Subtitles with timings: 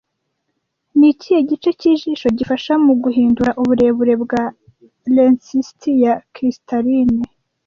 [0.97, 4.43] Ni ikihe gice cy'ijisho gifasha muguhindura uburebure bwa
[5.15, 7.23] lensisiti ya kristaline